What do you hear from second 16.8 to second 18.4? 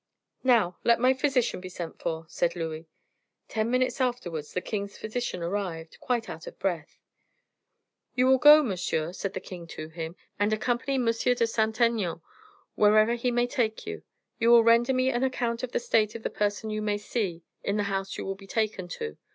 may see in the house you will